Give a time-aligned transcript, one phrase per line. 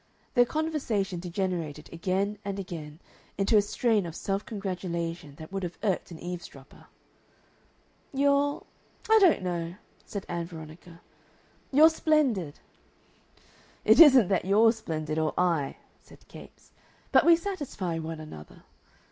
[0.33, 2.99] Their conversation degenerated again and again
[3.37, 6.87] into a strain of self congratulation that would have irked an eavesdropper.
[8.11, 8.63] "You're
[9.11, 11.01] I don't know," said Ann Veronica.
[11.71, 12.59] "You're splendid."
[13.85, 16.71] "It isn't that you're splendid or I," said Capes.
[17.11, 18.63] "But we satisfy one another.